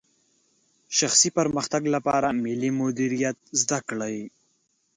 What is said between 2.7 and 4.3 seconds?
مدیریت زده کړئ.